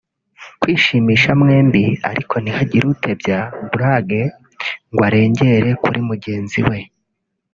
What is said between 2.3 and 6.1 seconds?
ntihagire utebya (blagues) ngo arengere kuri